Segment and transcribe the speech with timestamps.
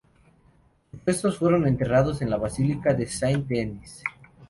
[0.93, 4.01] Sus restos fueron enterrados en la basílica de Saint-Denis.